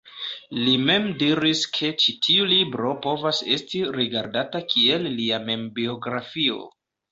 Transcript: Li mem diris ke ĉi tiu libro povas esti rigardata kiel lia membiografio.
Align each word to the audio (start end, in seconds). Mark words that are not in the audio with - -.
Li 0.59 0.71
mem 0.85 1.03
diris 1.23 1.61
ke 1.75 1.91
ĉi 2.05 2.15
tiu 2.29 2.47
libro 2.55 2.95
povas 3.05 3.43
esti 3.57 3.83
rigardata 4.01 4.65
kiel 4.75 5.09
lia 5.21 5.43
membiografio. 5.53 6.61